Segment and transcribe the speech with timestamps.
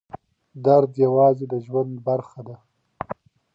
[0.65, 2.55] درد یوازې د ژوند برخه ده.